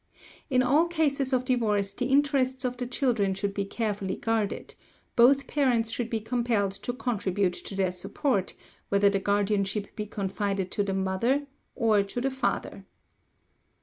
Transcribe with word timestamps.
In 0.49 0.63
all 0.63 0.87
cases 0.87 1.31
of 1.31 1.45
divorce 1.45 1.91
the 1.91 2.07
interests 2.07 2.65
of 2.65 2.75
the 2.77 2.87
children 2.87 3.35
should 3.35 3.53
be 3.53 3.65
carefully 3.65 4.15
guarded; 4.15 4.73
both 5.15 5.45
parents 5.45 5.91
should 5.91 6.09
be 6.09 6.19
compelled 6.19 6.71
to 6.71 6.91
contribute 6.91 7.53
to 7.53 7.75
their 7.75 7.91
support, 7.91 8.55
whether 8.89 9.11
the 9.11 9.19
guardianship 9.19 9.95
be 9.95 10.07
confided 10.07 10.71
to 10.71 10.81
the 10.81 10.95
father 10.95 11.45
or 11.75 12.01
to 12.01 12.19
the 12.19 12.31
mother. 12.31 12.85